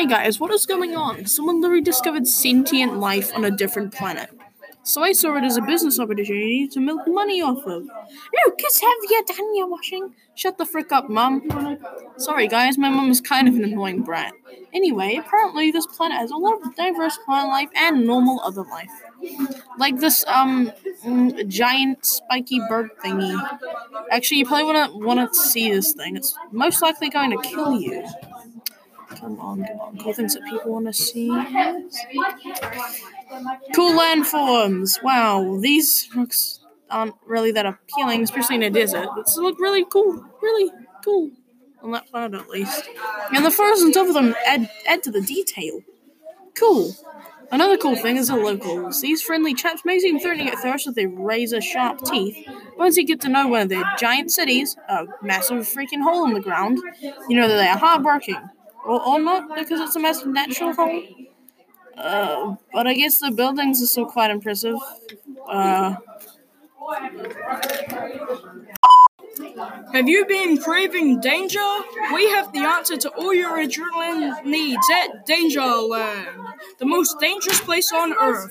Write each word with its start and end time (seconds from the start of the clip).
Hi 0.00 0.06
guys, 0.06 0.40
what 0.40 0.50
is 0.50 0.64
going 0.64 0.96
on? 0.96 1.26
Someone 1.26 1.60
literally 1.60 1.82
discovered 1.82 2.26
sentient 2.26 3.00
life 3.00 3.30
on 3.34 3.44
a 3.44 3.50
different 3.50 3.92
planet. 3.92 4.30
So 4.82 5.02
I 5.02 5.12
saw 5.12 5.36
it 5.36 5.44
as 5.44 5.58
a 5.58 5.60
business 5.60 6.00
opportunity 6.00 6.66
to 6.68 6.80
milk 6.80 7.02
money 7.06 7.42
off 7.42 7.66
of. 7.66 7.82
Lucas, 7.82 8.80
have 8.80 8.96
you 9.10 9.22
done 9.26 9.54
your 9.54 9.68
washing? 9.68 10.14
Shut 10.36 10.56
the 10.56 10.64
frick 10.64 10.90
up, 10.90 11.10
mum. 11.10 11.42
Sorry 12.16 12.48
guys, 12.48 12.78
my 12.78 12.88
mum 12.88 13.10
is 13.10 13.20
kind 13.20 13.46
of 13.46 13.56
an 13.56 13.62
annoying 13.62 14.00
brat. 14.02 14.32
Anyway, 14.72 15.16
apparently 15.16 15.70
this 15.70 15.86
planet 15.86 16.16
has 16.16 16.30
a 16.30 16.36
lot 16.38 16.54
of 16.62 16.74
diverse 16.74 17.18
plant 17.26 17.48
life 17.48 17.68
and 17.76 18.06
normal 18.06 18.40
other 18.40 18.62
life. 18.62 18.90
Like 19.76 19.98
this 19.98 20.24
um 20.28 20.72
mm, 21.04 21.46
giant 21.46 22.06
spiky 22.06 22.58
bird 22.70 22.88
thingy. 23.04 23.36
Actually, 24.10 24.38
you 24.38 24.46
probably 24.46 24.64
wanna 24.64 24.88
wanna 24.94 25.34
see 25.34 25.70
this 25.70 25.92
thing. 25.92 26.16
It's 26.16 26.34
most 26.52 26.80
likely 26.80 27.10
going 27.10 27.32
to 27.32 27.46
kill 27.46 27.78
you. 27.78 28.02
On, 29.22 29.36
come 29.64 29.80
on. 29.80 29.98
Cool 29.98 30.12
things 30.12 30.34
that 30.34 30.44
people 30.44 30.72
want 30.72 30.86
to 30.86 30.92
see. 30.92 31.28
Cool 33.74 33.92
landforms. 33.98 35.02
Wow, 35.02 35.58
these 35.60 36.08
looks 36.14 36.60
aren't 36.90 37.14
really 37.26 37.52
that 37.52 37.66
appealing, 37.66 38.22
especially 38.22 38.56
in 38.56 38.62
a 38.62 38.70
desert. 38.70 39.08
They 39.14 39.42
look 39.42 39.60
really 39.60 39.84
cool. 39.84 40.24
Really 40.42 40.72
cool. 41.04 41.30
On 41.82 41.92
that 41.92 42.10
planet, 42.10 42.40
at 42.40 42.48
least. 42.48 42.88
And 43.34 43.44
the 43.44 43.50
forests 43.50 43.84
on 43.84 43.92
top 43.92 44.08
of 44.08 44.14
them 44.14 44.34
add 44.46 44.70
add 44.86 45.02
to 45.04 45.10
the 45.10 45.20
detail. 45.20 45.80
Cool. 46.58 46.94
Another 47.52 47.76
cool 47.76 47.96
thing 47.96 48.16
is 48.16 48.28
the 48.28 48.36
locals. 48.36 49.00
These 49.00 49.22
friendly 49.22 49.54
chaps 49.54 49.82
may 49.84 49.98
seem 49.98 50.20
threatening 50.20 50.48
at 50.48 50.58
first 50.58 50.86
with 50.86 50.94
their 50.94 51.08
razor 51.08 51.60
sharp 51.60 52.04
teeth. 52.04 52.36
Once 52.76 52.96
you 52.96 53.04
get 53.04 53.20
to 53.22 53.28
know 53.28 53.48
one 53.48 53.62
of 53.62 53.68
their 53.68 53.82
giant 53.98 54.30
cities, 54.30 54.76
a 54.88 55.06
massive 55.20 55.66
freaking 55.66 56.02
hole 56.02 56.24
in 56.26 56.34
the 56.34 56.40
ground, 56.40 56.78
you 57.28 57.36
know 57.36 57.48
that 57.48 57.56
they 57.56 57.66
are 57.66 57.78
hardworking. 57.78 58.38
Or, 58.84 59.00
or 59.06 59.20
not, 59.20 59.54
because 59.54 59.80
it's 59.80 59.96
a 59.96 60.00
most 60.00 60.26
natural 60.26 60.72
hole. 60.74 61.02
Uh, 61.96 62.56
but 62.72 62.86
I 62.86 62.94
guess 62.94 63.18
the 63.18 63.30
buildings 63.30 63.82
are 63.82 63.86
still 63.86 64.06
quite 64.06 64.30
impressive. 64.30 64.76
Uh, 65.48 65.96
Have 69.92 70.08
you 70.08 70.24
been 70.26 70.58
craving 70.58 71.20
danger? 71.20 71.58
We 72.14 72.28
have 72.30 72.52
the 72.52 72.60
answer 72.60 72.96
to 72.96 73.08
all 73.10 73.34
your 73.34 73.58
adrenaline 73.58 74.44
needs 74.44 74.86
at 74.94 75.26
Dangerland, 75.26 76.54
the 76.78 76.86
most 76.86 77.18
dangerous 77.20 77.60
place 77.60 77.92
on 77.92 78.12
Earth. 78.14 78.50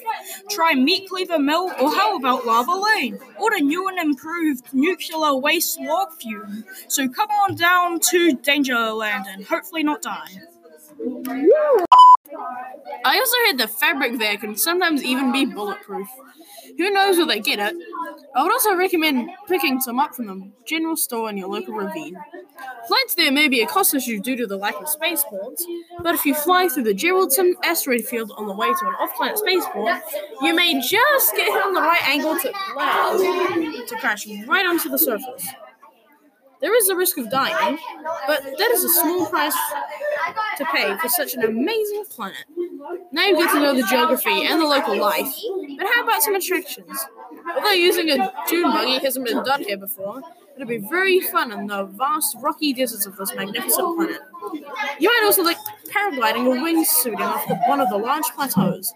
Try 0.49 0.75
Meat 0.75 1.09
Cleaver 1.09 1.39
Mill, 1.39 1.71
or 1.79 1.93
how 1.95 2.15
about 2.17 2.45
Lava 2.45 2.73
Lane, 2.73 3.19
or 3.39 3.49
new 3.59 3.87
and 3.87 3.99
improved 3.99 4.73
nuclear 4.73 5.35
waste 5.35 5.79
log 5.79 6.11
flume. 6.21 6.65
So 6.87 7.07
come 7.07 7.29
on 7.29 7.55
down 7.55 7.99
to 8.11 8.35
Dangerland 8.37 9.25
and 9.27 9.45
hopefully 9.45 9.83
not 9.83 10.01
die. 10.01 10.29
I 13.05 13.17
also 13.17 13.37
heard 13.47 13.57
the 13.57 13.67
fabric 13.67 14.19
there 14.19 14.37
can 14.37 14.55
sometimes 14.55 15.03
even 15.03 15.31
be 15.31 15.45
bulletproof. 15.45 16.07
Who 16.77 16.89
knows 16.91 17.17
where 17.17 17.27
they 17.27 17.39
get 17.39 17.59
it? 17.59 17.75
I 18.35 18.43
would 18.43 18.51
also 18.51 18.75
recommend 18.75 19.29
picking 19.47 19.79
some 19.81 19.99
up 19.99 20.15
from 20.15 20.27
the 20.27 20.51
general 20.65 20.95
store 20.95 21.29
in 21.29 21.37
your 21.37 21.49
local 21.49 21.73
ravine. 21.73 22.17
Flights 22.87 23.15
there 23.15 23.31
may 23.31 23.47
be 23.47 23.61
a 23.61 23.67
cost 23.67 23.93
issue 23.93 24.19
due 24.19 24.35
to 24.35 24.47
the 24.47 24.57
lack 24.57 24.75
of 24.75 24.89
spaceports, 24.89 25.65
but 26.01 26.15
if 26.15 26.25
you 26.25 26.33
fly 26.33 26.67
through 26.67 26.83
the 26.83 26.93
Geraldton 26.93 27.53
asteroid 27.63 28.03
field 28.05 28.31
on 28.35 28.47
the 28.47 28.53
way 28.53 28.67
to 28.67 28.87
an 28.87 28.95
off-planet 28.95 29.37
spaceport, 29.37 30.01
you 30.41 30.53
may 30.55 30.79
just 30.81 31.35
get 31.35 31.51
hit 31.51 31.63
on 31.65 31.73
the 31.73 31.81
right 31.81 32.07
angle 32.07 32.35
to 32.39 32.51
to 33.87 33.95
crash 33.99 34.27
right 34.47 34.65
onto 34.65 34.89
the 34.89 34.97
surface. 34.97 35.47
There 36.61 36.75
is 36.75 36.89
a 36.89 36.95
risk 36.95 37.17
of 37.17 37.29
dying, 37.29 37.79
but 38.27 38.43
that 38.43 38.71
is 38.71 38.83
a 38.83 38.89
small 38.89 39.25
price 39.27 39.55
to 40.57 40.65
pay 40.65 40.97
for 40.97 41.07
such 41.07 41.33
an 41.33 41.43
amazing 41.43 42.03
planet. 42.09 42.45
Now 43.11 43.27
you 43.27 43.37
get 43.37 43.51
to 43.53 43.59
know 43.59 43.73
the 43.73 43.83
geography 43.83 44.45
and 44.45 44.59
the 44.59 44.65
local 44.65 44.97
life, 44.97 45.33
but 45.77 45.87
how 45.87 46.03
about 46.03 46.21
some 46.21 46.35
attractions? 46.35 47.05
Although 47.55 47.71
using 47.71 48.09
a 48.09 48.31
dune 48.47 48.71
buggy 48.71 48.99
hasn't 48.99 49.25
been 49.25 49.43
done 49.43 49.63
here 49.63 49.77
before, 49.77 50.21
it'll 50.55 50.67
be 50.67 50.77
very 50.77 51.21
fun 51.21 51.51
in 51.53 51.67
the 51.67 51.85
vast 51.85 52.35
rocky 52.41 52.73
deserts 52.73 53.05
of 53.05 53.15
this 53.15 53.33
magnificent 53.33 53.95
planet. 53.95 54.21
You 54.99 55.09
might 55.09 55.21
also 55.23 55.43
like 55.43 55.57
paragliding 55.87 56.45
or 56.45 56.55
wingsuiting 56.55 57.19
off 57.21 57.47
the, 57.47 57.55
one 57.67 57.79
of 57.79 57.89
the 57.89 57.97
large 57.97 58.25
plateaus. 58.35 58.93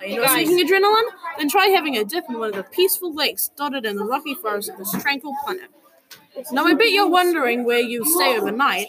Are 0.00 0.06
you 0.06 0.20
not 0.20 0.30
seeking 0.30 0.58
adrenaline? 0.66 1.08
Then 1.36 1.50
try 1.50 1.66
having 1.66 1.96
a 1.96 2.04
dip 2.04 2.24
in 2.30 2.38
one 2.38 2.48
of 2.50 2.56
the 2.56 2.64
peaceful 2.64 3.14
lakes 3.14 3.50
dotted 3.56 3.84
in 3.84 3.96
the 3.96 4.04
rocky 4.04 4.34
forests 4.34 4.70
of 4.70 4.78
this 4.78 4.92
tranquil 5.02 5.34
planet. 5.44 5.70
Now, 6.50 6.64
I 6.64 6.74
bet 6.74 6.90
you're 6.90 7.08
wondering 7.08 7.64
where 7.64 7.80
you 7.80 8.04
stay 8.04 8.36
overnight. 8.38 8.86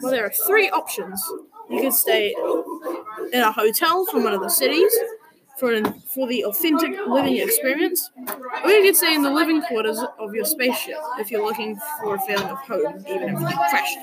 Well, 0.00 0.12
there 0.12 0.24
are 0.24 0.32
three 0.46 0.70
options. 0.70 1.22
You 1.70 1.80
could 1.80 1.92
stay 1.92 2.34
in 3.32 3.40
a 3.40 3.50
hotel 3.52 4.04
from 4.06 4.24
one 4.24 4.32
of 4.32 4.40
the 4.40 4.48
cities 4.48 4.92
for 5.58 5.72
an, 5.72 6.00
for 6.14 6.26
the 6.26 6.44
authentic 6.44 6.96
living 7.06 7.36
experience, 7.36 8.10
or 8.64 8.70
you 8.70 8.82
could 8.82 8.96
stay 8.96 9.14
in 9.14 9.22
the 9.22 9.30
living 9.30 9.62
quarters 9.62 10.00
of 10.18 10.34
your 10.34 10.44
spaceship 10.44 10.98
if 11.18 11.30
you're 11.30 11.44
looking 11.44 11.78
for 12.00 12.14
a 12.16 12.20
feeling 12.20 12.44
of 12.44 12.58
home, 12.58 13.04
even 13.08 13.30
if 13.30 13.40
you 13.40 13.46
crash. 13.46 13.94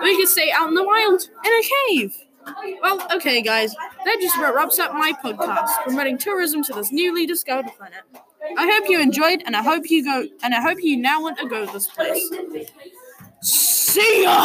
Or 0.00 0.06
you 0.06 0.16
could 0.18 0.28
stay 0.28 0.50
out 0.52 0.68
in 0.68 0.74
the 0.74 0.84
wild 0.84 1.28
in 1.44 1.52
a 1.52 1.62
cave. 1.88 2.16
Well, 2.82 3.06
okay, 3.14 3.40
guys, 3.40 3.74
that 4.04 4.18
just 4.20 4.36
about 4.36 4.54
wraps 4.54 4.78
up 4.78 4.92
my 4.92 5.12
podcast 5.12 5.70
promoting 5.84 6.18
tourism 6.18 6.62
to 6.64 6.72
this 6.74 6.92
newly 6.92 7.26
discovered 7.26 7.70
planet. 7.76 8.02
I 8.56 8.70
hope 8.72 8.88
you 8.88 9.00
enjoyed, 9.00 9.42
and 9.46 9.56
I 9.56 9.62
hope 9.62 9.90
you 9.90 10.04
go, 10.04 10.26
and 10.42 10.54
I 10.54 10.60
hope 10.60 10.78
you 10.82 10.96
now 10.96 11.22
want 11.22 11.38
to 11.38 11.48
go 11.48 11.66
to 11.66 11.72
this 11.72 11.88
place. 11.88 12.30
See 13.42 14.22
ya. 14.24 14.36